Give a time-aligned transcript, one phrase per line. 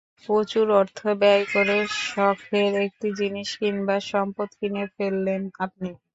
[0.23, 1.77] প্রচুর অর্থ ব্যয় করে
[2.05, 5.89] শখের একটি জিনিস কিংবা সম্পদ কিনে ফেললেন আপনি।